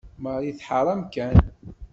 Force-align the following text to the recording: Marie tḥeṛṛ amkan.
Marie 0.23 0.55
tḥeṛṛ 0.59 0.87
amkan. 0.93 1.37